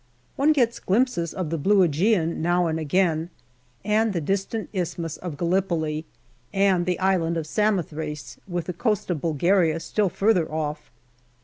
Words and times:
One 0.35 0.51
gets 0.51 0.79
glimpses 0.79 1.31
of 1.31 1.51
the 1.51 1.59
blue 1.59 1.87
^Egean 1.87 2.37
now 2.37 2.65
and 2.65 2.79
again, 2.79 3.29
and 3.85 4.13
the 4.13 4.19
distant 4.19 4.67
Isthmus 4.73 5.17
of 5.17 5.37
Gallipoli 5.37 6.05
and 6.51 6.87
the 6.87 6.99
Island 6.99 7.37
of 7.37 7.45
Samothrace, 7.45 8.37
with 8.47 8.65
the 8.65 8.73
coast 8.73 9.11
of 9.11 9.21
Bulgaria 9.21 9.79
still 9.79 10.09
further 10.09 10.51
off. 10.51 10.89